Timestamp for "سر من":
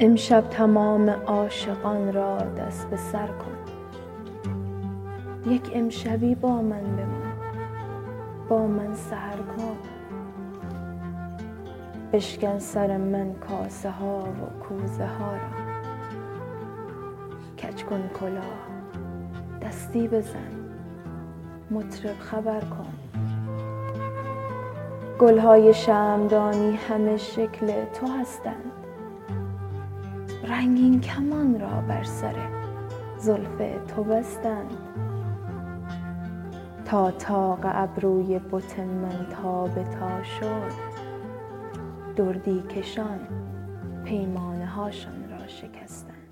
12.58-13.34